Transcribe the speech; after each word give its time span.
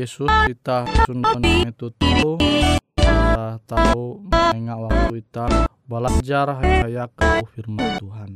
Yesus 0.00 0.32
kita 0.48 0.88
sundan 1.04 1.44
itu 1.44 1.92
tuh 1.92 2.40
kita 2.40 3.60
tahu 3.68 4.24
menengah 4.32 4.88
waktu 4.88 5.20
kita 5.20 5.68
belajar 5.84 6.56
kayak 6.56 7.12
ke 7.12 7.28
firman 7.52 8.00
Tuhan. 8.00 8.28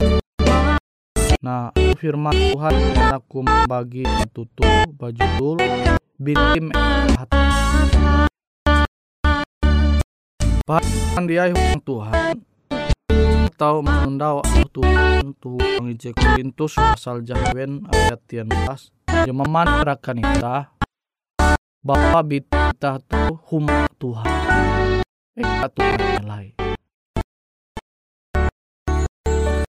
Nah, 1.40 1.72
firman 1.96 2.36
Tuhan 2.36 2.74
aku 3.16 3.48
membagi 3.48 4.04
tutup 4.36 4.68
baju 4.92 5.24
dul 5.40 5.56
bitim 6.20 6.68
hati. 7.16 7.40
Bahkan 10.68 11.24
dia 11.24 11.48
yang 11.48 11.80
Tuhan 11.80 12.44
tahu 13.56 13.80
menunda 13.80 14.36
waktu 14.36 14.68
Tuhan 14.68 15.32
Tuhan 15.40 15.82
Ije 15.96 16.12
Korintus 16.12 16.76
pasal 16.76 17.24
jawen 17.24 17.88
ayat 17.88 18.20
13 18.28 18.52
yang 19.24 19.38
memandirakan 19.40 20.20
kita 20.20 20.73
bahwa 21.84 22.24
kita 22.24 22.96
tuh 23.04 23.36
hum 23.52 23.68
Tuhan. 24.00 24.32
Eh 25.36 25.44
Tuhan 25.44 26.00
nilai 26.00 26.46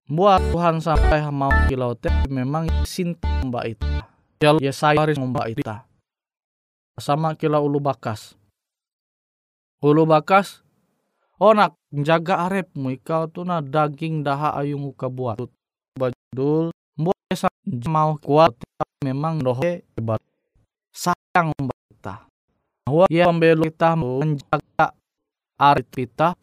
buat 0.06 0.38
Tuhan 0.54 0.78
sampai 0.78 1.18
mau 1.34 1.50
kilau 1.66 1.98
teh 1.98 2.14
memang 2.30 2.70
sinta 2.86 3.26
mbak 3.42 3.74
itu 3.74 3.86
kalau 4.38 4.62
ya 4.62 4.70
saya 4.70 5.02
harus 5.02 5.18
mbak 5.18 5.58
itu 5.58 5.66
sama 6.96 7.36
kilau 7.36 7.68
ulu 7.68 7.82
bakas. 7.82 8.38
Ulu 9.84 10.08
bakas 10.08 10.64
oh 11.36 11.52
nak 11.52 11.76
jaga 11.92 12.48
arep. 12.48 12.70
Ikau 12.72 13.28
tuh 13.28 13.44
na 13.44 13.60
daging 13.60 14.24
daha 14.24 14.56
ayung 14.56 14.88
muka 14.88 15.10
buat. 15.10 15.36
Badul 15.98 16.72
buat 16.96 17.18
mau 17.90 18.16
kuat 18.16 18.56
memang 19.04 19.42
dohe 19.42 19.84
hebat. 19.98 20.22
Sayang 20.94 21.52
mbak 21.60 21.76
kita. 22.06 22.14
Bahwa 22.86 23.04
ya 23.10 23.24
pembelu 23.26 23.66
kita 23.66 23.90
menjaga 23.98 24.86
arep 25.58 25.88
kita 25.90 26.38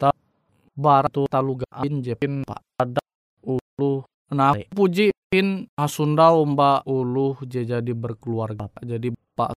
baratu 0.76 1.24
talugain 1.32 2.04
jepin 2.04 2.44
pada 2.44 3.00
ulu 3.40 4.04
nah 4.34 4.52
puji 4.74 5.14
pin 5.30 5.70
asundau 5.78 6.42
mbak 6.42 6.82
ulu 6.84 7.38
jadi 7.46 7.94
berkeluarga 7.94 8.66
jadi 8.82 9.14
pak 9.38 9.54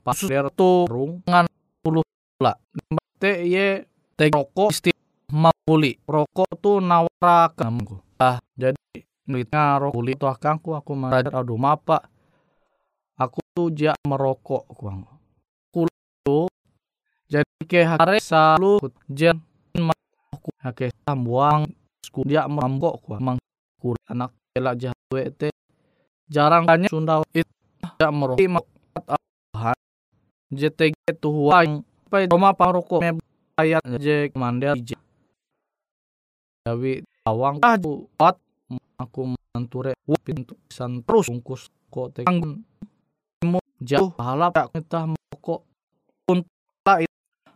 pas 0.00 0.16
tuh 0.56 0.88
rungan 0.88 1.44
ulu 1.84 2.00
lah 2.40 2.56
te 3.20 3.44
ye 3.44 3.84
te 4.16 4.32
rokok 4.32 4.72
isti 4.72 4.90
mau 5.36 5.52
beli 5.68 6.00
rokok 6.08 6.56
tuh 6.56 6.80
nawara 6.80 7.52
kamu 7.52 8.00
ah 8.16 8.40
jadi 8.56 8.80
duitnya 9.28 9.76
rokok 9.76 10.00
beli 10.00 10.12
tuh 10.16 10.32
akangku 10.32 10.72
aku 10.72 10.96
merajar. 10.96 11.36
Aduh 11.36 11.60
mapa 11.60 12.08
aku 13.20 13.44
tuh 13.52 13.68
dia 13.68 13.92
merokok 14.08 14.64
kuang 14.72 15.04
kulo 15.68 16.48
jadi 17.28 17.44
ke 17.68 17.84
hari 17.84 18.16
selalu 18.16 18.80
jen 19.12 19.36
aku 20.32 20.48
hake 20.64 20.88
sambuang 21.04 21.68
sku 22.00 22.24
dia 22.24 22.48
merambok 22.48 23.04
kuang 23.04 23.20
mang 23.20 23.38
anak 24.08 24.32
elak 24.56 24.74
jahat 24.80 25.28
te. 25.36 25.48
Jarang 26.30 26.64
tanya 26.64 26.88
sunda 26.88 27.20
itu 27.36 27.52
tidak 27.98 28.12
merokok 28.14 29.76
JTG 30.50 30.94
tuh 31.22 31.54
yang 31.54 31.84
apa 32.10 32.26
Roma 32.26 32.50
paroko 32.56 32.98
me 32.98 33.22
ayat 33.54 33.82
je 34.02 34.32
mandel 34.34 34.74
je. 34.82 34.98
Jawi 36.66 37.06
awang 37.28 37.62
aku 37.62 38.10
pat 38.18 38.38
aku 38.98 39.34
manture 39.54 39.94
pintu 40.22 40.58
san 40.66 41.02
terus 41.06 41.30
kok 41.90 42.14
tegang 42.14 42.62
jauh 43.80 44.12
halap 44.20 44.52
tak 44.52 44.68
kita 44.76 45.12
kok. 45.40 45.60
Pun 46.28 46.44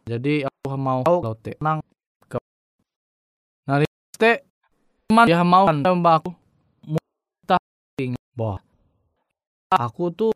jadi 0.05 0.45
aku 0.45 0.77
mau 0.77 1.01
kau 1.01 1.33
tenang 1.41 1.81
ke 2.29 2.37
nah 3.65 3.81
te 4.21 4.45
man 5.09 5.25
dia 5.25 5.41
mau 5.41 5.65
mbak 5.65 6.15
aku? 6.21 6.31
Kita 7.41 7.57
bahwa 8.37 8.61
aku 9.73 10.05
tuh 10.13 10.33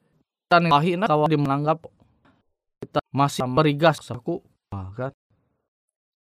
tan 0.48 0.72
lahina 0.72 1.04
kawan 1.04 1.28
dia 1.28 1.36
menanggap 1.36 1.84
kita 2.80 3.00
masih 3.12 3.44
berigas 3.52 4.00
aku 4.08 4.40
kan? 4.72 5.12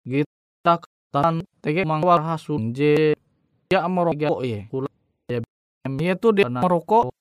Kita 0.03 0.83
tan 1.07 1.47
tege 1.63 1.87
mangwar 1.87 2.19
hasun 2.19 2.75
je 2.75 3.15
ya 3.71 3.87
merokok 3.87 4.43
ye 4.43 4.67
kula 4.67 4.91
ya 5.31 5.39
dia 5.87 6.47
merokok 6.51 7.15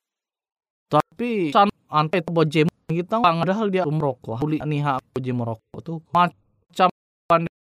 tapi 0.87 1.51
san 1.51 1.69
ante 1.91 2.23
itu 2.23 2.31
bojem 2.31 2.67
kita 2.87 3.19
padahal 3.19 3.67
dia 3.71 3.83
merokok. 3.83 4.39
Kuli 4.39 4.63
nih 4.63 4.87
boje 5.11 5.33
merokok 5.35 5.79
tuh. 5.83 5.99
Macam 6.15 6.89
pandai 7.27 7.51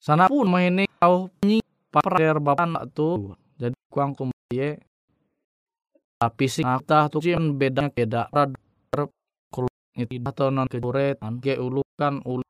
sana 0.00 0.26
pun 0.26 0.48
main 0.50 0.86
kau 0.98 1.30
nyi 1.46 1.62
paper 1.94 2.42
bapak 2.42 2.90
tuh. 2.90 3.38
Jadi 3.60 3.76
kuang 3.92 4.16
kumye 4.16 4.80
tapi 6.20 6.44
sih 6.50 6.64
kita 6.66 7.06
tuh 7.12 7.20
beda. 7.54 7.90
Beda 7.90 8.22
itu 10.00 10.16
atau 10.22 10.48
non 10.48 10.66
kejuretan. 10.70 11.38
Ke 11.38 11.58
ulukan 11.58 12.24
uli 12.26 12.46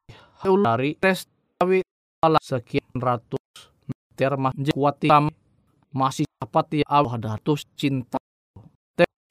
dari 0.65 0.97
tes 0.97 1.29
tapi 1.61 1.85
salah 2.21 2.41
sekian 2.41 2.93
ratus 2.97 3.41
meter 3.89 4.37
masih 4.37 4.73
kuat 4.76 5.00
masih 5.90 6.29
dapat 6.38 6.85
ya 6.85 6.87
Allah 6.87 7.17
datus 7.17 7.64
cinta 7.75 8.20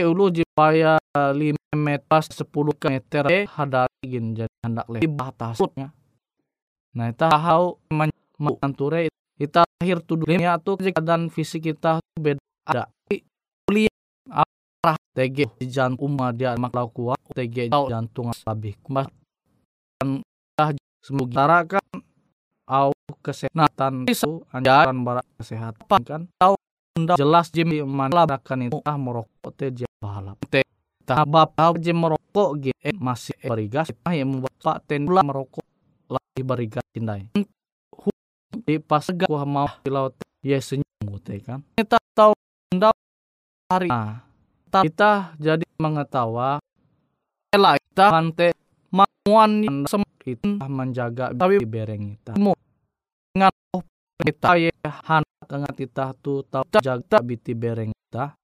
ulu 0.03 0.31
jipaya 0.31 0.97
lima 1.35 1.73
meter 1.75 2.21
sepuluh 2.29 2.75
meter 2.87 3.23
eh 3.27 3.43
hadari 3.47 4.03
gin 4.07 4.35
jadi 4.35 4.55
hendak 4.63 4.85
lebih 4.87 5.11
batasnya 5.11 5.91
nah 6.95 7.05
kita 7.11 7.27
tahu 7.29 7.77
menganture 8.39 9.11
kita 9.39 9.63
akhir 9.79 10.03
tuh 10.03 10.19
dunia 10.19 10.59
tuh 10.59 10.75
dan 10.99 11.31
fisik 11.31 11.71
kita 11.71 12.03
beda. 12.19 12.43
Ada. 12.67 12.91
Kuliah 13.63 13.95
arah 14.27 14.99
TG 15.15 15.47
jantung 15.71 16.19
dia 16.35 16.59
maklau 16.59 16.91
kuat 16.91 17.23
TG 17.31 17.71
jantung 17.71 18.35
lebih 18.35 18.75
kuat. 18.83 19.07
Dan 20.03 20.19
semoga 20.99 21.63
kan 21.63 21.87
au 22.67 22.91
kesehatan 23.23 24.11
itu 24.11 24.43
anjuran 24.51 25.07
barat 25.07 25.25
kesehatan 25.39 25.99
kan? 26.03 26.21
Tahu 26.35 26.59
jelas 27.17 27.51
jimi 27.53 27.81
mana 27.83 28.25
kan 28.39 28.61
itu? 28.63 28.79
Ah 28.85 28.97
merokok 28.97 29.51
teh 29.55 29.69
jam 29.73 29.89
balap 29.99 30.39
teh 30.49 30.65
tabap 31.05 31.53
tahu 31.57 31.81
jim 31.81 31.97
merokok 31.97 32.69
gitu 32.69 32.77
eh, 32.85 32.93
masih 32.93 33.35
berigas 33.41 33.89
ah 34.05 34.13
yang 34.13 34.41
bapak 34.41 34.85
ten 34.87 35.05
merokok. 35.05 35.65
Lagi 36.09 36.41
berigas 36.41 36.85
cindai 36.93 37.29
di 38.65 38.77
pas 38.77 39.01
gak 39.01 39.29
mau 39.49 39.69
di 39.81 39.89
laut. 39.89 40.13
Ya 40.45 40.61
senyum 40.61 41.19
teh 41.25 41.41
kan? 41.43 41.65
Kita 41.75 41.97
tahu 42.13 42.31
hari. 43.69 43.89
Nah 43.89 44.23
kita 44.69 45.33
jadi 45.41 45.65
mengetawa. 45.81 46.61
Ela 47.49 47.81
kita 47.81 48.05
hante 48.13 48.53
mamuan 48.93 49.83
semakin 49.89 50.61
menjaga 50.69 51.33
tapi 51.33 51.57
bereng 51.65 52.13
kita. 52.13 52.37
Mau 52.37 52.53
ngat 53.33 53.53
kita 54.21 54.49
ya 54.69 54.73
han 55.09 55.25
tengah 55.49 55.73
kita 55.73 56.13
tu 56.21 56.45
tahu 56.45 56.61
jaga 56.77 57.17
biti 57.25 57.57
bereng 57.57 57.89
kita 57.89 58.37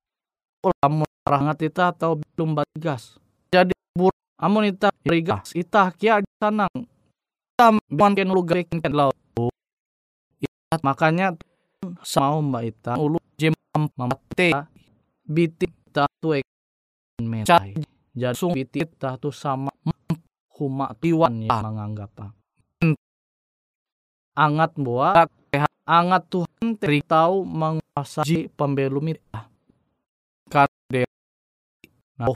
lamun 0.82 1.06
rangat 1.22 1.70
kita 1.70 1.94
atau 1.94 2.18
belum 2.18 2.58
gas. 2.82 3.22
Jadi 3.54 3.78
bur 3.94 4.10
amun 4.42 4.74
kita 4.74 4.90
berigas 5.06 5.54
kita 5.54 5.94
kia 5.94 6.26
sanang. 6.42 6.74
Kita 7.54 7.78
mungkin 7.94 8.34
lu 8.34 8.42
garikin 8.42 8.82
laut. 8.90 9.14
Makanya 10.82 11.38
sama 12.02 12.42
mbak 12.42 12.64
ita 12.66 12.94
ulu 12.98 13.22
jem 13.38 13.54
mamate 13.94 14.50
biti 15.22 15.70
tu 16.18 16.34
mencai 17.22 17.78
jadi 18.16 18.34
sung 18.34 18.58
pitit 18.58 18.98
tu 18.98 19.30
sama 19.30 19.70
huma 20.58 20.90
tiwan 20.98 21.46
ya 21.46 21.62
menganggap 21.62 22.34
angat 24.36 24.72
buat 24.76 25.30
angat 25.86 26.26
Tuhan 26.28 26.76
teri 26.82 27.00
tahu 27.06 27.46
menguasai 27.46 28.50
pembelum 28.58 29.14
itu 29.14 29.22
kade 30.50 31.06
nah 32.18 32.34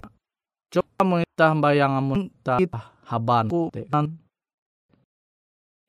coba 0.69 1.01
menitah 1.01 1.51
bayang 1.57 1.97
amun 1.97 2.29
kita 2.37 2.93
habanku. 3.09 3.73
Kan 3.89 4.21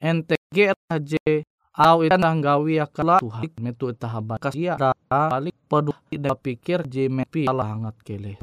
NTG 0.00 0.72
aja 0.88 1.20
Aw 1.80 2.02
itu 2.02 2.18
gawi 2.18 2.82
akala 2.82 3.22
Tuhan 3.22 3.52
metu 3.62 3.94
tahaban 3.94 4.36
kasia 4.42 4.74
balik 5.06 5.54
pedu 5.70 5.94
tidak 6.10 6.36
pikir 6.42 6.82
JMP 6.84 7.46
salah 7.46 7.72
hangat 7.72 7.96
kele 8.02 8.34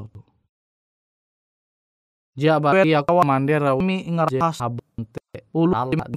Ja 2.38 2.58
bari 2.58 2.94
akawa 2.96 3.28
mandera 3.28 3.76
mi 3.78 4.06
ngarja 4.08 4.54
sabente 4.56 5.22
ulu 5.52 5.74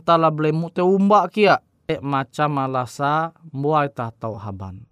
tala 0.06 0.30
blemu 0.30 0.70
te 0.70 0.80
umba 0.80 1.26
kia 1.28 1.58
macam 1.98 2.54
malasa 2.54 3.34
buai 3.50 3.90
ta 3.90 4.14
tau 4.14 4.38
haban. 4.38 4.86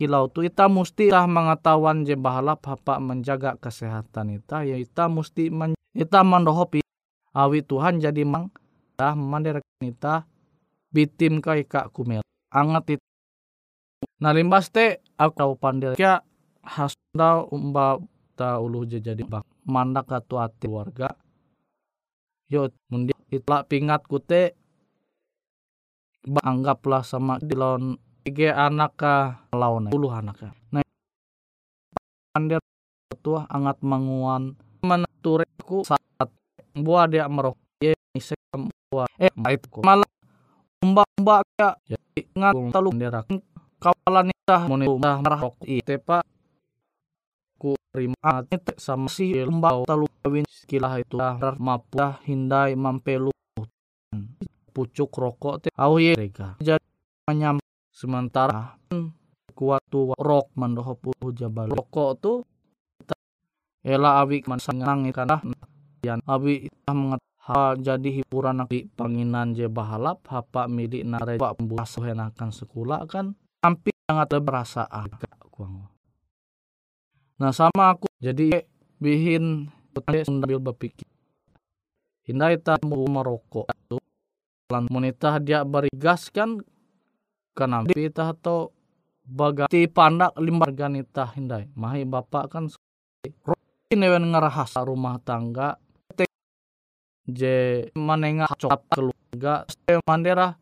Kilau 0.00 0.26
tu 0.32 0.42
ita 0.42 0.66
musti 0.66 1.12
ita 1.12 1.28
mengetahuan 1.28 2.02
je 2.02 2.18
bahalap 2.18 2.66
apa 2.66 2.98
menjaga 2.98 3.54
kesehatan 3.60 4.40
ita 4.40 4.66
ya 4.66 4.74
ita 4.74 5.06
musti 5.06 5.52
men, 5.52 5.78
ita 5.94 6.24
mandohopi 6.26 6.82
awi 7.36 7.62
Tuhan 7.62 8.02
jadi 8.02 8.26
mang 8.26 8.50
dah 8.98 9.14
mandir 9.14 9.62
ita 9.84 10.24
bitim 10.90 11.38
kai 11.44 11.62
kak 11.68 11.92
kumel. 11.94 12.24
Angat 12.50 12.98
itu 12.98 13.04
nah 14.18 14.34
limbas 14.34 14.72
te 14.72 15.04
aku 15.14 15.32
tahu 15.34 15.52
pandil 15.54 15.92
ya 15.94 16.22
hasda 16.62 17.46
umba 17.50 17.98
ta 18.34 18.58
ulu 18.58 18.86
jadi 18.86 19.18
bak 19.22 19.46
mandak 19.66 20.10
atau 20.10 20.42
ati 20.42 20.66
warga 20.70 21.14
yo 22.50 22.70
mundi 22.90 23.14
itla 23.30 23.66
pingat 23.66 24.06
kute 24.06 24.54
anggaplah 26.44 27.00
sama 27.06 27.40
dilon 27.40 27.96
tiga 28.24 28.68
anak 28.68 28.92
ka 29.00 29.14
lawan 29.54 29.88
puluh 29.88 30.12
anak 30.12 30.36
ka 30.36 30.48
nah 30.70 30.84
pandir 32.34 32.62
tua 33.18 33.44
angat 33.50 33.82
manguan. 33.82 34.54
Menatureku 34.78 35.82
saat 35.82 36.30
buah 36.70 37.10
dia 37.10 37.26
merok. 37.26 37.58
Ye 37.82 37.98
isek 38.14 38.38
buah 38.94 39.10
eh 39.18 39.32
itu 39.34 39.82
malah 39.82 40.06
umba 40.78 41.02
umba 41.18 41.42
ya 41.58 41.74
jadi 41.82 42.20
ngat 42.30 42.54
talu 42.70 42.90
derak 42.94 43.26
kawalan 43.82 44.30
itah 44.30 44.62
moni 44.70 44.86
udah 44.86 45.18
merok 45.18 45.58
ite 45.66 45.98
ku 47.58 47.74
terima 47.90 48.46
sama 48.78 49.10
si 49.10 49.34
lembau 49.34 49.82
talu 49.82 50.06
kawin 50.22 50.46
sekilah 50.46 51.02
itu. 51.02 51.18
Mapu 51.58 51.98
hindai 52.22 52.78
mampelu 52.78 53.34
pucuk 54.78 55.10
rokok 55.10 55.66
te 55.66 55.68
au 55.74 55.98
ye 55.98 56.14
rega 56.14 56.54
jadi 56.62 56.86
menyam 57.26 57.58
sementara 57.90 58.78
kuat 59.58 59.82
tu 59.90 60.14
rok 60.14 60.54
mandoho 60.54 60.94
pu 60.94 61.10
jabal. 61.34 61.66
Rokok 61.66 62.10
tu 62.22 62.46
ela 63.82 64.22
awi 64.22 64.46
man 64.46 64.62
sangang 64.62 65.10
kana 65.10 65.42
yan 66.06 66.22
awi 66.30 66.70
mengat 66.86 67.18
jadi 67.82 68.22
hiburan 68.22 68.62
di 68.70 68.86
panginan 68.86 69.58
je 69.58 69.66
bahalap 69.66 70.22
hapa 70.30 70.70
milik 70.70 71.02
nare 71.02 71.42
pak 71.42 71.58
pembuas 71.58 71.90
henakan 71.98 72.54
sekolah 72.54 73.02
kan 73.10 73.34
hampir 73.66 73.90
sangat 74.06 74.38
berasa 74.38 74.86
kuang. 75.50 75.90
Nah 77.42 77.50
sama 77.50 77.98
aku 77.98 78.06
jadi 78.22 78.62
bihin 79.02 79.74
sambil 80.22 80.62
berpikir. 80.62 81.10
Hindai 82.30 82.62
tak 82.62 82.84
mau 82.86 83.02
merokok 83.10 83.66
tu 83.90 83.98
lan 84.68 84.84
monita 84.92 85.40
dia 85.40 85.64
barigas 85.64 86.28
kan 86.28 86.60
kenapa 87.56 87.88
kita 87.88 88.36
atau 88.36 88.72
bagati 89.24 89.88
pandak 89.88 90.36
limbar 90.36 90.76
ganita 90.76 91.32
hindai 91.32 91.72
mahi 91.72 92.04
bapak 92.04 92.52
kan 92.52 92.68
ini 93.88 94.04
wen 94.04 94.28
ngerahas 94.28 94.76
rumah 94.84 95.16
tangga. 95.24 95.80
Je 97.24 97.88
manenga 97.96 98.48
coklat 98.52 98.84
keluarga. 98.92 99.54
Ste 99.68 99.96
mandera 100.04 100.56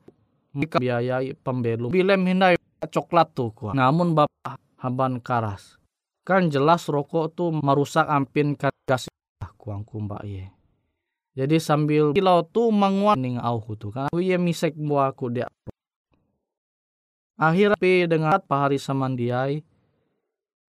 mika 0.54 0.78
biayai 0.78 1.34
pembelu 1.34 1.90
bilem 1.90 2.22
hindai 2.22 2.54
coklat 2.86 3.34
tuh 3.34 3.50
kuah. 3.50 3.75
namun 3.75 4.14
bapak 4.14 4.62
haban 4.78 5.18
karas. 5.18 5.75
Kan 6.22 6.50
jelas 6.54 6.86
rokok 6.86 7.34
tuh 7.34 7.50
merusak 7.50 8.06
ampin 8.06 8.54
gas 8.86 9.10
kuang 9.58 9.82
kumba 9.82 10.22
ye 10.22 10.55
jadi 11.36 11.60
sambil 11.60 12.16
kilau 12.16 12.40
tu 12.48 12.72
menguat 12.72 13.20
ning 13.20 13.36
au 13.36 13.60
tu 13.76 13.92
kan 13.92 14.08
aku 14.08 14.24
ye 14.24 14.40
misek 14.40 14.72
buah 14.72 15.12
aku 15.12 15.28
dia. 15.28 15.44
Akhir 17.36 17.76
pi 17.76 18.08
dengan 18.08 18.40
pahari 18.40 18.80
samandiai 18.80 19.60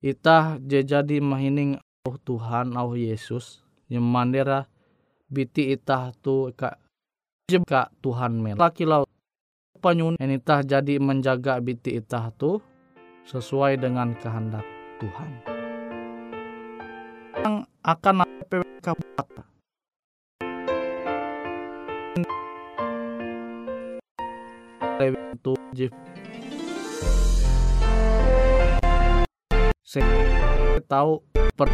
itah 0.03 0.59
jadi 0.59 1.24
mahining 1.24 1.79
au 2.03 2.19
Tuhan 2.19 2.75
au 2.75 3.00
Yesus 3.00 3.63
yang 3.88 4.03
mandera 4.03 4.67
biti 5.31 5.71
itah 5.71 6.12
tu 6.19 6.51
ka 6.51 6.75
jebka 7.47 7.88
Tuhan 8.03 8.36
mel. 8.36 8.59
Laki 8.59 8.83
lau 8.83 9.07
panyun 9.79 10.19
enitah 10.19 10.67
jadi 10.67 11.00
menjaga 11.00 11.63
biti 11.63 11.95
itah 11.95 12.27
tu 12.36 12.59
sesuai 13.24 13.79
dengan 13.79 14.12
kehendak 14.19 14.67
Tuhan. 15.00 15.31
Yang 17.39 17.55
akan 17.88 18.15
PPK 18.51 18.88
itu 25.38 25.53
Jeff 25.77 25.94
saya 29.86 30.82
tahu 30.89 31.22
per 31.53 31.70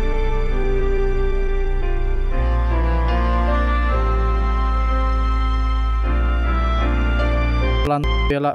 pelan 7.88 8.04
bela 8.28 8.52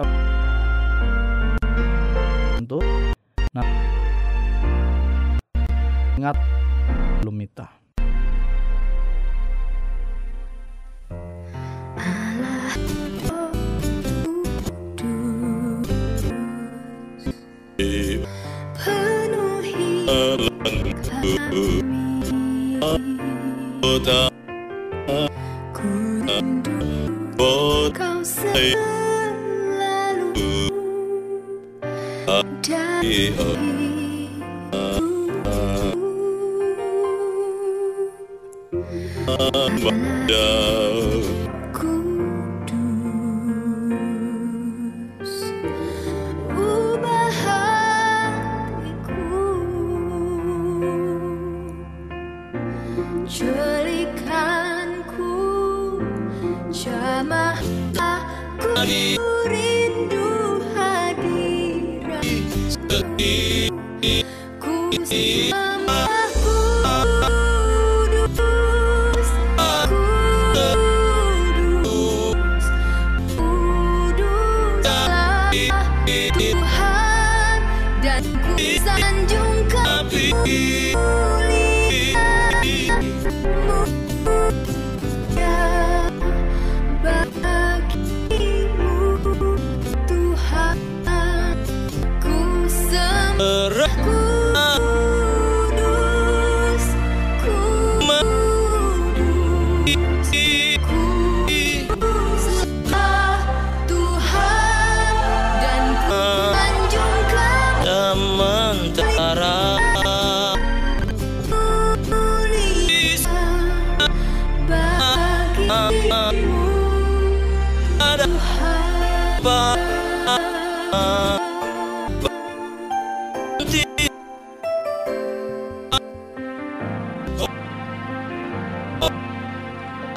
untuk 2.60 2.84
nah 3.56 3.64
ingat 6.20 6.36
belum 7.24 7.32
minta 7.32 7.77
kota 23.82 24.20
Ku 25.74 25.90
rindu 26.26 26.78
kau 27.94 28.18
Tuhan 75.48 77.60
dan 78.04 78.20
ku 78.20 78.52
sanjungkan 78.84 80.04
kemuliaan-Mu 80.12 80.97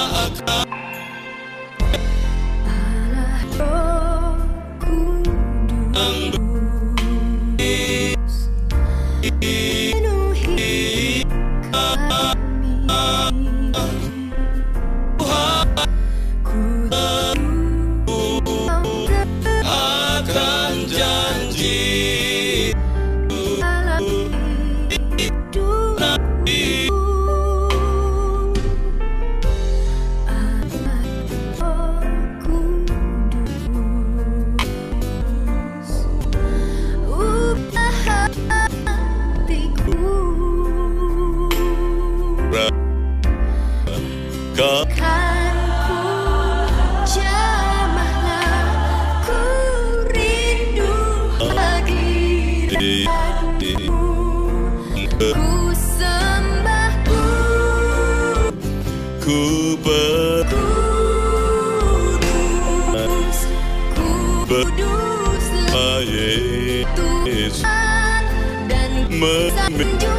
Allah 0.02 0.81
Ku 53.62 53.70
sembah 55.70 56.98
ku 59.22 59.78
ber 59.86 60.50
kudus 62.90 63.40
Kuduslah 64.50 66.02
Yesus 66.10 67.62
Dan 68.66 68.94
Memintu 69.14 70.18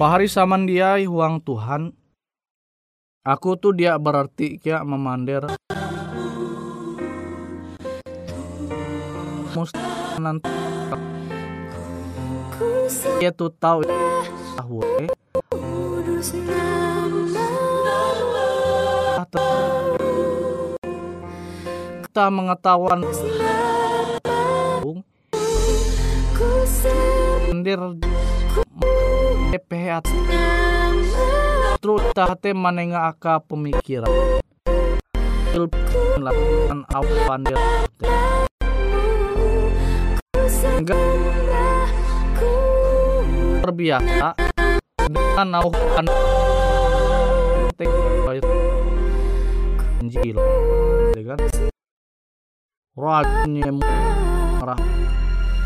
Pahari 0.00 0.32
samandiai 0.32 1.04
huang 1.04 1.44
Tuhan. 1.44 1.92
Aku 3.20 3.60
tuh 3.60 3.76
dia 3.76 4.00
berarti 4.00 4.56
kia 4.56 4.80
memander. 4.80 5.52
Must 9.52 9.76
nanti 10.16 10.48
ku 12.56 12.88
dia 13.20 13.28
tuh 13.28 13.52
tahu 13.52 13.84
tahu 14.56 14.80
eh 15.04 15.12
kita 22.08 22.24
mengetahuan 22.32 23.04
mandir 27.52 27.80
Terus 31.80 32.02
tahte 32.14 32.54
manenga 32.54 33.10
aka 33.10 33.42
pemikiran. 33.42 34.06
Lakukan 36.20 36.86
apa 36.86 37.34
sembah 40.46 41.02
ku 42.38 42.52
terbiasa 43.64 44.28
dengan 45.10 45.46
nauhan 45.58 46.06
Injil 50.00 50.38
kan 51.26 51.40
rajinnya 52.94 53.72
marah. 53.74 54.80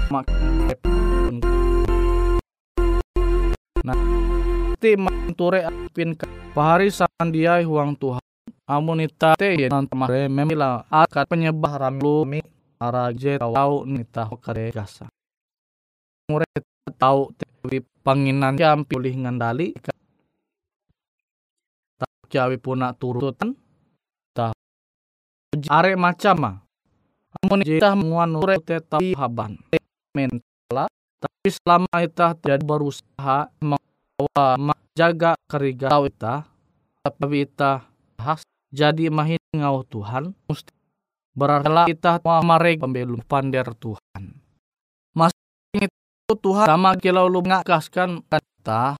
Mak 0.09 0.25
nah 3.85 3.93
ti 4.81 4.97
manture 4.97 5.61
apin 5.69 6.17
ka 6.17 6.25
pahari 6.57 6.89
sandiai 6.89 7.69
huang 7.69 7.93
Tuhan. 8.01 8.25
Amunita 8.65 9.37
te 9.37 9.61
ya 9.61 9.69
nanti 9.69 9.93
mare 9.93 10.25
memila 10.25 10.89
akat 10.89 11.29
penyebah 11.29 11.77
ramlumi 11.77 12.41
araje 12.81 13.37
tau 13.37 13.85
nita 13.85 14.25
kare 14.41 14.73
gasa. 14.73 15.05
Mure 16.33 16.49
tau 16.97 17.29
tewi 17.37 17.85
panginan 18.01 18.57
jampi 18.57 18.97
ulih 18.97 19.13
ngandali 19.21 19.77
tak 22.01 22.09
jawi 22.33 22.57
puna 22.57 22.97
turutan. 22.97 23.53
Tak 24.33 24.57
are 25.69 25.93
macam 26.01 26.65
amun 27.45 27.61
kita 27.61 27.93
menguan 27.93 28.33
ure 28.33 28.57
tapi 28.65 29.13
haban. 29.13 29.61
mentala 30.17 30.41
tapi 30.41 30.54
selama 31.53 31.93
kita 32.01 32.33
tidak 32.41 32.65
berusaha 32.65 33.53
membawa 33.61 34.47
menjaga 34.57 35.37
keriga 35.45 35.93
kita 35.93 36.49
tapi 37.05 37.45
kita 37.45 37.85
has 38.17 38.41
jadi 38.73 39.13
mahin 39.13 39.41
ngau 39.53 39.85
Tuhan 39.85 40.33
mesti 40.49 40.73
berarti 41.37 41.93
kita 41.93 42.25
marek 42.25 42.81
pembelum 42.81 43.21
pander 43.29 43.77
Tuhan. 43.77 44.23
Mas 45.13 45.37
itu 45.77 46.33
Tuhan 46.33 46.65
sama 46.65 46.97
kilau 46.97 47.29
lu 47.29 47.45
ngakaskan 47.45 48.25
kata 48.25 48.97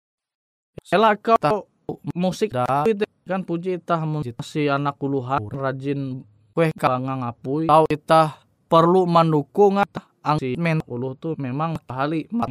Sela 0.85 1.17
kau 1.17 1.41
tahu 1.41 1.65
musik 2.13 2.53
dah 2.53 2.85
kan 3.25 3.41
puji 3.41 3.81
itah 3.81 4.05
si 4.45 4.69
anak 4.69 5.01
uluhan 5.01 5.41
rajin 5.49 6.29
kue 6.53 6.69
kalangan 6.77 7.25
ngapui. 7.25 7.73
Tahu 7.73 7.89
itah 7.89 8.45
perlu 8.69 9.09
mendukung 9.09 9.81
ang 10.25 10.41
si 10.41 10.57
men 10.57 10.81
ulu 10.89 11.13
tuh 11.21 11.37
memang 11.37 11.77
kali 11.85 12.25
mat. 12.33 12.49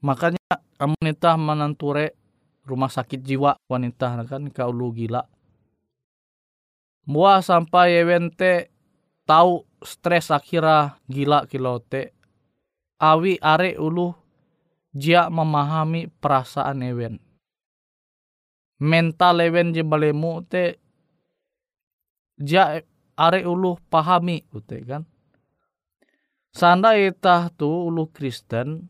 makanya 0.00 0.64
kamu 0.80 0.96
nita 1.04 1.36
menanture 1.36 2.16
rumah 2.64 2.88
sakit 2.88 3.20
jiwa 3.20 3.60
wanita 3.68 4.26
kan 4.26 4.50
kau 4.50 4.72
lu 4.74 4.90
gila. 4.90 5.22
Mua 7.06 7.38
sampai 7.38 8.02
ewente 8.02 8.74
tahu 9.22 9.62
stres 9.78 10.34
akhirnya 10.34 10.98
gila 11.06 11.46
kilote 11.46 12.10
awi 12.98 13.38
are 13.38 13.78
ulu 13.78 14.10
jia 14.90 15.30
memahami 15.30 16.10
perasaan 16.18 16.82
ewen. 16.82 17.14
Mental 18.82 19.40
ewen 19.40 19.70
je 19.72 19.86
balemu 19.86 20.42
te 20.42 20.80
jia 22.36 22.82
are 23.16 23.40
ulu 23.46 23.78
pahami 23.88 24.42
ute 24.52 24.82
kan 24.84 25.06
sanda 26.56 26.96
itah 26.96 27.52
tu 27.52 27.68
ulu 27.68 28.08
Kristen 28.08 28.88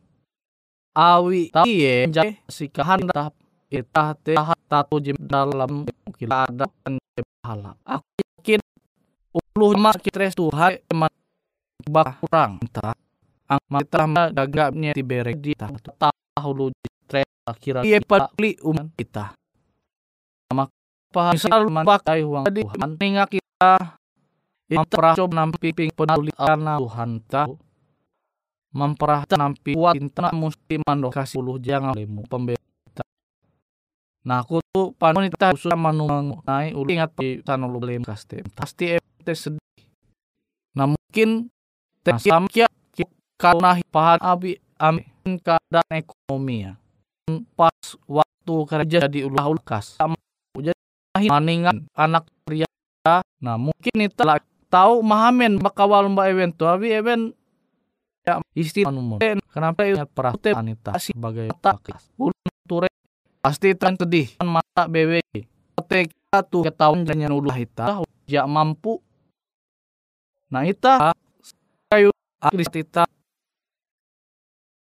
awi 0.95 1.51
tahu 1.51 1.67
jai 2.07 2.39
sikahan 2.47 3.03
tah 3.11 3.27
itah 3.67 4.15
te 4.15 4.39
tatu 4.71 5.03
jem 5.03 5.19
dalam 5.19 5.83
kila 6.15 6.47
ada 6.47 6.71
pahala 7.43 7.75
aku 7.83 8.23
yakin 8.23 8.63
ulu 9.35 9.75
mak 9.75 9.99
stres 9.99 10.31
Tuhan 10.31 10.79
eman 10.87 11.11
bak 11.91 12.23
kurang 12.23 12.63
entah 12.63 12.95
ang 13.51 13.59
mata 13.67 14.31
gagapnya 14.31 14.95
ti 14.95 15.03
berek 15.03 15.35
di 15.43 15.51
tahu 15.59 16.49
lu 16.55 16.71
stres 17.03 17.27
akhirnya 17.43 17.83
iya 17.83 17.99
pali 17.99 18.55
uman 18.63 18.87
kita 18.95 19.35
sama 20.47 20.71
pa 21.11 21.35
misal 21.35 21.67
pakai 21.83 22.23
uang 22.23 22.47
Tuhan 22.47 22.89
ninga 22.95 23.27
kita 23.27 23.99
memperah 24.67 25.15
nampi 25.31 25.71
ping 25.71 25.91
peduli 25.95 26.31
ana 26.35 26.75
Tuhan 26.79 27.23
tahu 27.23 27.55
memperah 28.75 29.23
nampi 29.39 29.73
kuat 29.73 29.95
inta 29.95 30.29
mesti 30.35 30.75
mando 30.83 31.07
kasih 31.07 31.39
ulu 31.39 31.55
jangan 31.57 31.95
lemu 31.95 32.27
pembela 32.27 32.59
Nah 34.27 34.43
aku 34.43 34.59
tuh 34.75 34.91
panita 34.99 35.55
usul 35.55 35.71
manung 35.79 36.43
naik 36.43 36.75
ulu 36.75 36.91
ingat 36.91 37.15
di 37.15 37.39
sana 37.47 37.63
lu 37.63 37.79
lem 37.79 38.03
kaste 38.03 38.43
pasti 38.51 38.99
ente 38.99 39.31
sedih. 39.31 39.63
Nah 40.75 40.91
mungkin 40.91 41.47
teh 42.03 42.11
sama 42.19 42.51
kia 42.51 42.67
kalau 43.39 43.63
nahi 43.63 43.87
pahan 43.87 44.19
abi 44.19 44.59
amin 44.75 45.39
keadaan 45.39 45.95
ekonomi 45.95 46.67
ya. 46.67 46.75
Pas 47.55 47.95
waktu 48.03 48.55
kerja 48.67 49.07
di 49.07 49.23
ulah 49.23 49.47
ulkas 49.47 49.95
nahi 51.15 51.31
maningan 51.31 51.87
anak 51.95 52.27
pria. 52.43 52.67
Nah 53.39 53.55
mungkin 53.55 53.95
itu 53.95 54.21
tahu 54.67 54.99
mahamen 55.03 55.59
bakawal 55.59 56.07
mbak 56.11 56.35
tuh 56.55 56.67
abi 56.67 56.91
event 56.91 57.31
ya 58.27 58.43
isti 58.51 58.83
anu 58.83 59.19
kenapa 59.47 59.87
ingat 59.87 60.11
perah 60.11 60.35
teh 60.35 60.51
anita 60.51 60.91
sebagai 60.99 61.47
tak 61.63 61.79
ulun 62.19 62.91
pasti 63.39 63.71
tan 63.79 63.95
sedih 63.95 64.27
kan 64.35 64.59
mata 64.59 64.83
bewe 64.91 65.23
tek 65.87 66.11
tu 66.51 66.59
ketahuan 66.67 67.07
jangan 67.07 67.31
ulah 67.31 67.55
ita 67.55 68.03
ya 68.27 68.43
mampu 68.43 68.99
nah 70.51 70.67
ita 70.67 71.15
kayu 71.87 72.11
akris 72.43 72.67
ita 72.75 73.07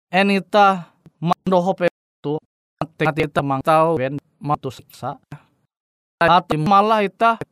enita 0.07 0.95
mandoho 1.19 1.75
tu 2.23 2.39
tek 2.95 3.11
ita 3.19 3.43
mang 3.43 3.59
tau 3.59 3.99
ben 3.99 4.15
matu 4.39 4.71
siksa 4.71 5.19
ati 6.23 6.55
malah 6.55 7.03
ita 7.03 7.43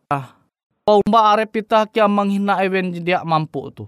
Mbak 0.99 1.25
arep 1.37 1.49
kita 1.55 1.87
kia 1.87 2.11
menghina 2.11 2.59
ewen 2.67 2.91
dia 2.91 3.23
mampu 3.23 3.71
tuh. 3.71 3.87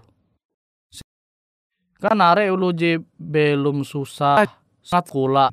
Kan 1.99 2.23
are 2.23 2.47
ulu 2.51 2.71
je 2.71 3.03
belum 3.19 3.83
susah 3.83 4.47
sangat 4.79 5.05
kula. 5.11 5.47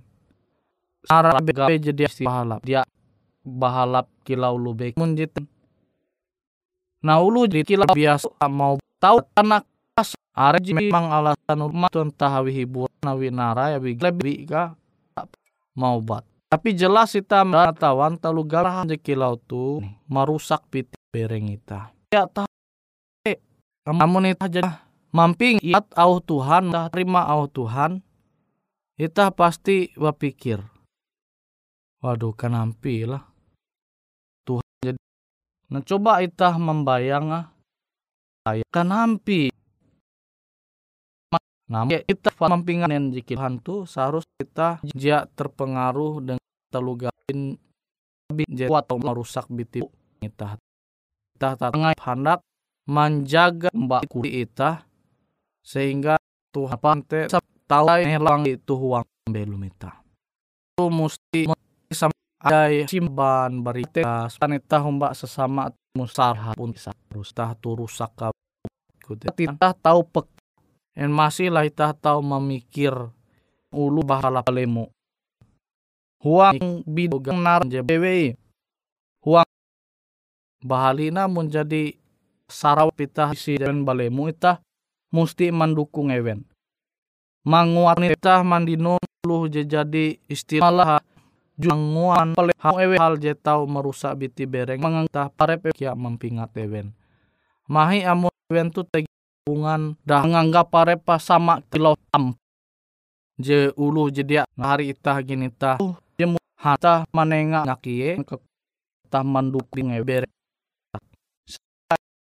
Sara 1.06 1.34
gawe 1.40 1.74
jadi 1.74 2.06
bahalap 2.22 2.60
dia 2.62 2.86
bahalap 3.42 4.06
kilau 4.22 4.54
lu 4.54 4.76
bek 4.76 4.94
mun 5.00 5.16
jiten. 5.18 5.48
Nah 7.00 7.18
ulu 7.24 7.48
jadi 7.48 7.64
kilau 7.64 7.88
biasa 7.88 8.28
mau 8.52 8.76
tahu 9.00 9.24
anak 9.32 9.64
pas 9.96 10.12
are 10.36 10.60
je 10.60 10.76
memang 10.76 11.08
alasan 11.08 11.58
rumah 11.64 11.88
tuan 11.88 12.12
tahawi 12.12 12.52
hiburan 12.52 12.92
nawi 13.00 13.32
nara 13.32 13.72
ya 13.72 13.78
bi 13.80 13.96
lebih 13.96 14.44
ka 14.44 14.76
mau 15.72 15.98
bat. 16.04 16.26
Tapi 16.52 16.74
jelas 16.76 17.14
kita 17.14 17.46
tawan 17.78 18.20
talu 18.20 18.44
garahan 18.44 18.90
je 18.92 19.00
kilau 19.00 19.40
tu 19.40 19.80
merusak 20.10 20.60
piti 20.68 20.99
bereng 21.11 21.51
ita. 21.51 21.90
Ya 22.14 22.27
tahu. 22.27 22.46
Namun 23.90 24.31
itu 24.31 24.38
aja 24.38 24.87
mamping 25.11 25.59
iat 25.59 25.90
au 25.99 26.23
Tuhan, 26.23 26.70
dah 26.70 26.87
terima 26.90 27.27
au 27.27 27.51
Tuhan, 27.51 27.99
kita 28.94 29.35
pasti 29.35 29.90
berpikir, 29.99 30.62
waduh 31.99 32.31
kan 32.37 32.55
ampi 32.55 33.09
lah. 33.09 33.27
Tuhan 34.46 34.66
jadi, 34.85 35.01
nah 35.73 35.83
coba 35.83 36.23
kita 36.23 36.55
membayang 36.55 37.27
ah, 37.35 37.46
saya 38.46 38.64
kan 38.70 38.92
ampi. 38.94 39.51
Nah, 41.70 41.87
kita 41.87 42.35
mampingan 42.35 42.90
yang 42.90 43.14
jiki 43.14 43.38
Tuhan 43.38 43.62
tu 43.62 43.87
seharus 43.87 44.27
kita 44.42 44.83
jia 44.90 45.23
terpengaruh 45.38 46.18
dengan 46.18 46.42
telugapin 46.66 47.55
lebih 48.27 48.66
atau 48.66 48.99
merusak 48.99 49.46
biti 49.46 49.79
kita. 50.18 50.59
Kita 51.40 51.57
tengah 51.57 51.96
hendak 51.96 52.44
menjaga 52.85 53.72
mbak 53.72 54.12
kuli 54.12 54.44
kita 54.44 54.85
sehingga 55.64 56.20
Tuhan 56.53 56.76
pante 56.76 57.33
tahu 57.64 57.88
helang 58.05 58.44
itu 58.44 58.76
uang 58.76 59.09
belum 59.24 59.64
itu 59.64 59.88
itu 60.76 60.85
mesti 60.85 61.48
ada 62.44 62.68
simban 62.85 63.64
berita 63.64 64.29
sanita 64.29 64.85
mbak 64.85 65.16
sesama 65.16 65.72
musarha 65.96 66.53
pun 66.53 66.76
harus 66.76 67.33
tah 67.33 67.57
tu 67.57 67.72
rusak 67.72 68.12
kita 69.33 69.72
tahu 69.81 70.05
pek 70.12 70.29
en 70.92 71.09
masih 71.09 71.48
lah 71.48 71.64
kita 71.64 71.96
tahu 71.96 72.20
memikir 72.20 72.92
ulu 73.72 74.05
bahala 74.05 74.44
lemu 74.44 74.92
huang 76.20 76.85
bidogang 76.85 77.40
nar 77.40 77.64
huang 77.64 78.37
bahalina 80.61 81.27
menjadi 81.27 81.96
sarau 82.51 82.92
pita 82.92 83.33
isi 83.33 83.57
dan 83.57 83.85
balemu 83.85 84.29
itah 84.33 84.61
mesti 85.11 85.51
mendukung 85.51 86.12
event. 86.12 86.44
Manguat 87.46 87.99
nita 87.99 88.44
mandino 88.44 89.01
lu 89.25 89.49
jadi 89.49 90.16
istilah 90.29 91.01
janguan 91.57 92.33
pale 92.37 92.53
ewe 92.81 92.96
hal 92.96 93.20
je 93.20 93.33
tau 93.37 93.64
merusak 93.64 94.16
biti 94.16 94.44
bereng 94.44 94.81
mengangtah 94.81 95.29
parep 95.33 95.73
kia 95.77 95.96
mempingat 95.96 96.53
event. 96.57 96.92
Mahi 97.68 98.05
amun 98.05 98.33
event 98.49 98.73
tu 98.73 98.83
hubungan 99.44 99.96
dah 100.05 100.25
menganggap 100.25 100.68
parep 100.68 101.01
sama 101.20 101.64
kilo 101.68 101.96
tam. 102.12 102.37
Je 103.40 103.73
ulu 103.77 104.12
je 104.12 104.20
dia 104.20 104.44
hari 104.61 104.92
itah 104.92 105.16
gini 105.25 105.49
tah 105.49 105.81
je 106.20 106.25
hata 106.61 107.09
manenga 107.09 107.64
ngakie 107.64 108.20
ke 108.20 108.37
tah 109.09 109.25
mendukung 109.25 109.96
event. 109.96 110.29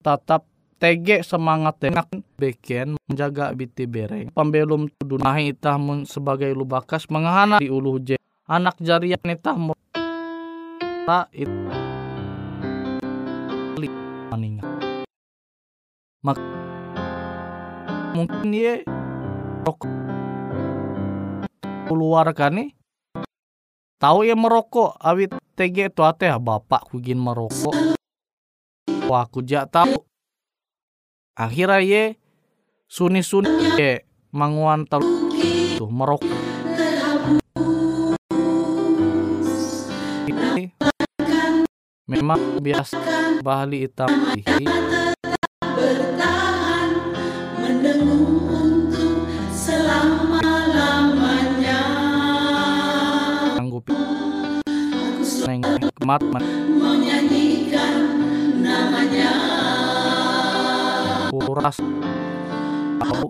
Tetap 0.07 0.47
tege 0.79 1.19
semangat 1.19 1.83
tenak 1.83 2.07
beken 2.39 2.95
menjaga 2.95 3.51
biti 3.51 3.83
bereng. 3.83 4.31
Pembelum 4.31 4.87
tuduh 4.87 5.19
nahi 5.19 5.51
itah 5.51 5.75
mun 5.75 6.07
sebagai 6.07 6.47
lubakas 6.55 7.11
mengahana 7.11 7.59
di 7.59 7.67
ulu 7.67 7.99
je. 7.99 8.15
Anak 8.47 8.79
jarian 8.79 9.19
itah 9.19 9.59
mu 9.59 9.75
tak 11.03 11.27
it 11.35 11.51
maning. 14.31 14.63
Mak 16.23 16.39
mungkin 18.15 18.55
ye 18.55 18.87
rokok 19.67 19.91
keluar 21.91 22.31
kan 22.31 22.55
nih 22.55 22.71
tahu 23.99 24.23
ya 24.23 24.39
merokok 24.39 24.95
awit 25.03 25.35
tege 25.59 25.91
tu 25.91 26.07
ate 26.07 26.31
bapak 26.39 26.87
kugin 26.95 27.19
merokok 27.19 27.96
wah 29.07 29.23
aku 29.23 29.39
jak 29.39 29.71
tahu 29.71 30.03
akhirnya 31.31 31.79
ye 31.79 32.03
suni 32.91 33.23
suni 33.23 33.47
ye 33.79 34.03
manguan 34.35 34.83
tel 34.83 34.99
tuh 35.79 35.87
merok. 35.87 36.19
Memang 42.07 42.63
biasa 42.63 42.95
bahali 43.43 43.83
hitam. 43.83 44.07
Sanggup 53.55 53.87
neng 55.47 55.63
kemat 58.77 59.09
kuras. 61.47 61.77
Tahu. 63.01 63.27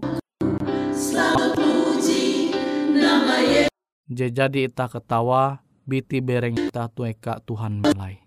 Je 4.08 4.28
jadi 4.32 4.60
ita 4.66 4.88
ketawa 4.88 5.62
biti 5.84 6.24
bereng 6.24 6.58
ita 6.58 6.90
tueka 6.92 7.44
Tuhan 7.44 7.84
melai. 7.84 8.24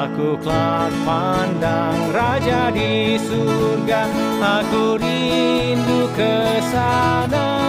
Aku 0.00 0.32
kelak 0.40 0.88
pandang 1.04 2.08
Raja 2.08 2.72
di 2.72 3.20
surga 3.20 4.08
Aku 4.40 4.96
rindu 4.96 6.08
ke 6.16 6.40
sana. 6.72 7.60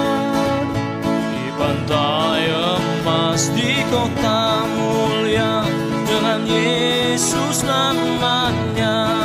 Di 1.11 1.47
pantai 1.59 2.47
emas 2.47 3.51
di 3.51 3.83
kota 3.91 4.63
mulia 4.63 5.67
Dengan 6.07 6.47
Yesus 6.47 7.67
namanya 7.67 9.20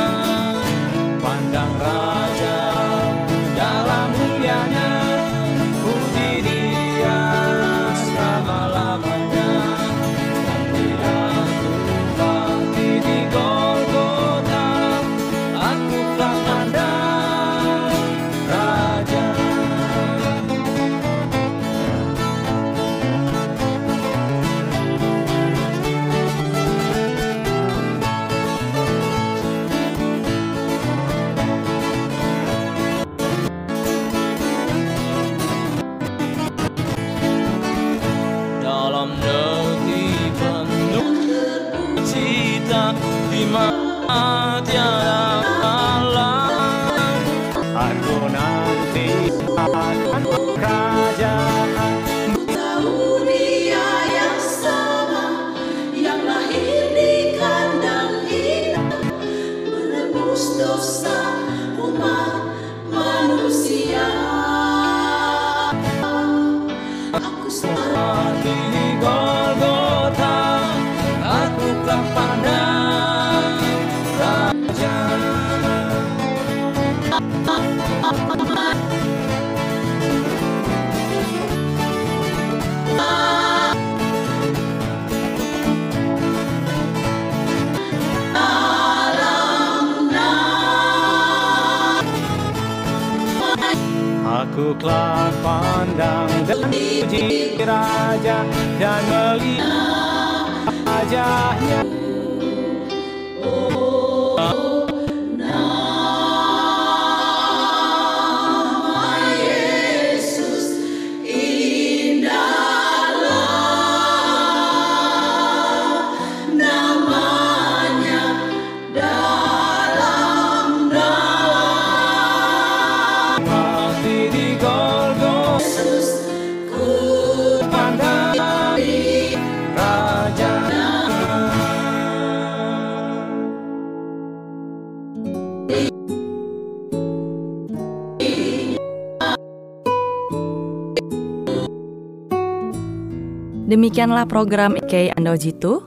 Demikianlah 143.67 144.31
program 144.31 144.79
IK 144.79 145.11
Ando 145.19 145.35
Jitu, 145.35 145.83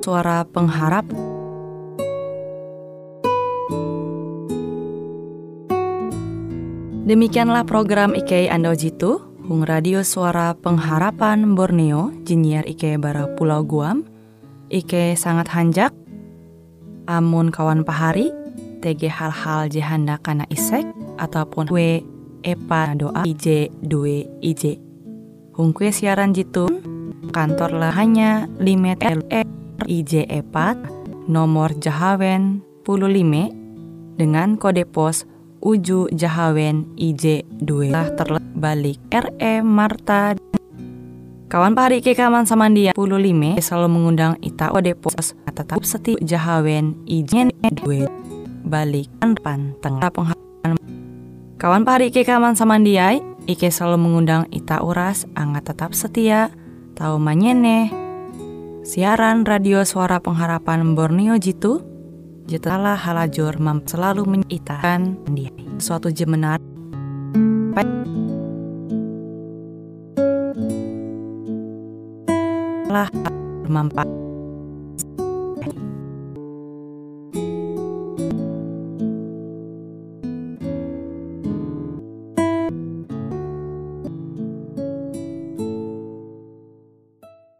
Suara 0.00 0.48
Pengharap. 0.48 1.04
Demikianlah 7.04 7.68
program 7.68 8.16
IK 8.16 8.48
Ando 8.48 8.72
Jitu, 8.72 9.20
Hung 9.44 9.68
Radio 9.68 10.00
Suara 10.00 10.56
Pengharapan 10.56 11.52
Borneo, 11.52 12.16
Jinnyar 12.24 12.64
IK 12.64 12.96
Bara 12.96 13.28
Pulau 13.36 13.60
Guam, 13.60 14.08
IK 14.72 15.20
sangat 15.20 15.52
hanjak, 15.52 15.92
amun 17.12 17.52
kawan 17.52 17.84
pahari, 17.84 18.32
TG 18.80 19.12
hal-hal 19.12 19.68
jehanda 19.68 20.16
kana 20.24 20.48
isek, 20.48 20.88
ataupun 21.20 21.68
we 21.68 22.00
epa 22.40 22.96
doa 22.96 23.28
IJ 23.28 23.68
due 23.84 24.24
IJ. 24.40 24.85
Hung 25.56 25.72
kue 25.72 25.88
siaran 25.88 26.36
jitu, 26.36 26.68
kantor 27.32 27.80
lah 27.80 27.96
hanya 27.96 28.44
limet 28.60 29.00
LE 29.00 29.40
IJ 29.88 30.28
epat, 30.28 30.76
nomor 31.32 31.72
Jahawen 31.80 32.60
15, 32.84 34.20
dengan 34.20 34.60
kode 34.60 34.84
pos 34.84 35.24
Uju 35.64 36.12
Jahawen 36.12 36.92
IJ 37.00 37.48
2 37.64 37.88
lah 37.88 38.12
terbalik 38.20 39.00
RE 39.08 39.64
Marta. 39.64 40.36
Kawan 41.48 41.72
pahari 41.72 42.04
ke 42.04 42.12
kaman 42.12 42.44
dia 42.76 42.92
15 42.92 43.56
selalu 43.56 43.88
mengundang 43.88 44.36
ita 44.44 44.68
kode 44.68 44.92
pos 44.92 45.32
tetap 45.56 45.80
seti 45.88 46.20
Jahawen 46.20 47.00
IJ 47.08 47.48
2 47.64 48.68
balik 48.68 49.08
pan 49.40 49.72
tengah. 49.80 50.12
Penghapusan 50.12 50.76
Kawan 51.56 51.88
pahari 51.88 52.12
ke 52.12 52.28
kaman 52.28 52.52
dia 52.84 53.16
Ike 53.46 53.70
selalu 53.70 54.10
mengundang 54.10 54.50
ita 54.50 54.82
uras 54.82 55.22
angga 55.38 55.62
tetap 55.62 55.94
setia 55.94 56.50
tahu 56.98 57.22
manyene. 57.22 57.94
Siaran 58.82 59.46
radio 59.46 59.86
suara 59.86 60.18
pengharapan 60.18 60.94
Borneo 60.98 61.38
Jitu 61.38 61.82
Jetalah 62.46 62.94
halajur 62.94 63.58
mam 63.58 63.82
selalu 63.82 64.22
menyitakan 64.22 65.18
dia. 65.34 65.50
Suatu 65.82 66.14
jemenar 66.14 66.62
lah 72.86 73.10
mampat 73.66 74.25